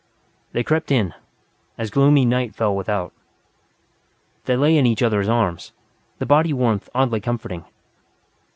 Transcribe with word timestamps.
They 0.53 0.63
crept 0.63 0.89
in, 0.89 1.13
as 1.77 1.91
gloomy 1.91 2.25
night 2.25 2.55
fell 2.55 2.75
without. 2.75 3.13
They 4.45 4.55
lay 4.57 4.75
in 4.75 4.87
each 4.87 5.03
other's 5.03 5.29
arms, 5.29 5.73
the 6.17 6.25
body 6.25 6.53
warmth 6.53 6.89
oddly 6.95 7.21
comforting. 7.21 7.65